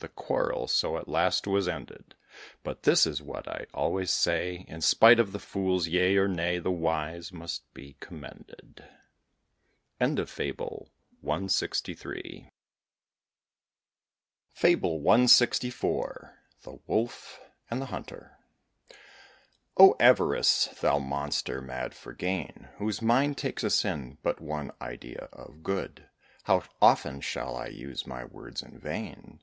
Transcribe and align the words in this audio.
The 0.00 0.08
quarrel 0.08 0.66
so 0.66 0.96
at 0.96 1.06
last 1.06 1.46
was 1.46 1.68
ended; 1.68 2.16
But 2.64 2.82
this 2.82 3.06
is 3.06 3.22
what 3.22 3.46
I 3.46 3.66
always 3.72 4.10
say: 4.10 4.64
In 4.66 4.80
spite 4.80 5.20
of 5.20 5.30
the 5.30 5.38
fool's 5.38 5.86
yea 5.86 6.16
or 6.16 6.26
nay, 6.26 6.58
The 6.58 6.72
wise 6.72 7.32
must 7.32 7.62
be 7.74 7.94
commended. 8.00 8.82
FABLE 10.00 10.90
CLXIV. 11.22 12.40
THE 16.64 16.80
WOLF 16.88 17.40
AND 17.70 17.80
THE 17.80 17.86
HUNTER. 17.86 18.38
O 19.76 19.96
Avarice! 20.00 20.64
thou 20.80 20.98
monster, 20.98 21.60
mad 21.60 21.94
for 21.94 22.12
gain; 22.12 22.68
Whose 22.78 23.00
mind 23.00 23.38
takes 23.38 23.84
in 23.84 24.18
but 24.24 24.40
one 24.40 24.72
idea 24.80 25.28
of 25.32 25.62
good! 25.62 26.08
How 26.42 26.64
often 26.82 27.20
shall 27.20 27.56
I 27.56 27.68
use 27.68 28.08
my 28.08 28.24
words 28.24 28.60
in 28.60 28.76
vain? 28.80 29.38